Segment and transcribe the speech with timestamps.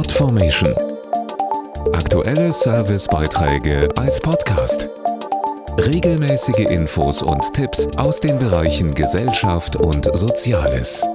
[0.00, 0.74] Podformation.
[1.92, 4.88] Aktuelle Servicebeiträge als Podcast.
[5.76, 11.06] Regelmäßige Infos und Tipps aus den Bereichen Gesellschaft und Soziales.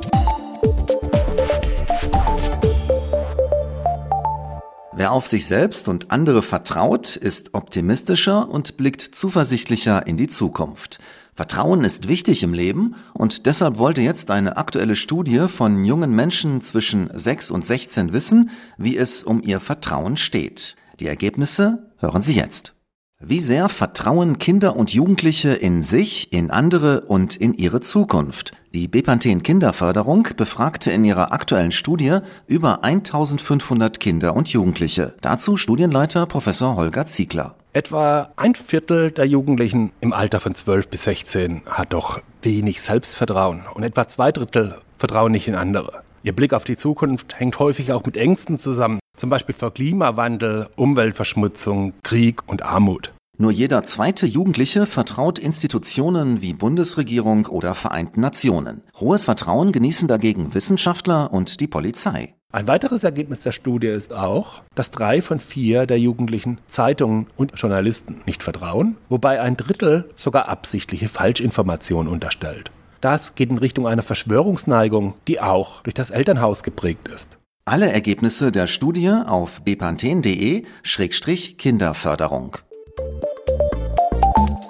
[4.93, 10.99] Wer auf sich selbst und andere vertraut, ist optimistischer und blickt zuversichtlicher in die Zukunft.
[11.35, 16.61] Vertrauen ist wichtig im Leben und deshalb wollte jetzt eine aktuelle Studie von jungen Menschen
[16.61, 20.77] zwischen 6 und 16 wissen, wie es um ihr Vertrauen steht.
[21.01, 22.73] Die Ergebnisse hören Sie jetzt.
[23.19, 28.53] Wie sehr vertrauen Kinder und Jugendliche in sich, in andere und in ihre Zukunft?
[28.73, 35.15] Die Bepanthen Kinderförderung befragte in ihrer aktuellen Studie über 1500 Kinder und Jugendliche.
[35.19, 37.55] Dazu Studienleiter Professor Holger Ziegler.
[37.75, 43.63] Etwa ein Viertel der Jugendlichen im Alter von 12 bis 16 hat doch wenig Selbstvertrauen
[43.73, 46.03] und etwa zwei Drittel vertrauen nicht in andere.
[46.23, 50.69] Ihr Blick auf die Zukunft hängt häufig auch mit Ängsten zusammen, zum Beispiel vor Klimawandel,
[50.77, 53.11] Umweltverschmutzung, Krieg und Armut.
[53.37, 58.83] Nur jeder zweite Jugendliche vertraut Institutionen wie Bundesregierung oder Vereinten Nationen.
[59.01, 62.34] Hohes Vertrauen genießen dagegen Wissenschaftler und die Polizei.
[62.55, 67.59] Ein weiteres Ergebnis der Studie ist auch, dass drei von vier der Jugendlichen Zeitungen und
[67.59, 72.71] Journalisten nicht vertrauen, wobei ein Drittel sogar absichtliche Falschinformationen unterstellt.
[73.01, 77.37] Das geht in Richtung einer Verschwörungsneigung, die auch durch das Elternhaus geprägt ist.
[77.65, 82.57] Alle Ergebnisse der Studie auf bepanthen.de-kinderförderung.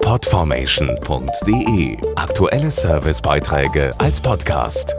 [0.02, 4.96] Podformation.de Aktuelle Servicebeiträge als Podcast.